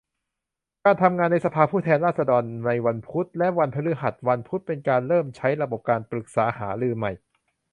[0.83, 7.11] การทำงานในสภาผู้แทนราษฎรในวันพุธ และ วันพฤหัส วันพุธเป็นการเริ่มใช้ระบบการปรึกษาหารือใหม่